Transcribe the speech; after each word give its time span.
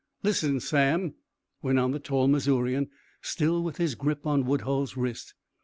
"Listen, 0.23 0.59
Sam," 0.59 1.13
went 1.61 1.77
on 1.77 1.91
the 1.91 1.99
tall 1.99 2.27
Missourian, 2.27 2.89
still 3.21 3.61
with 3.61 3.77
his 3.77 3.93
grip 3.93 4.25
on 4.25 4.45
Woodhull's 4.47 4.97
wrist. 4.97 5.35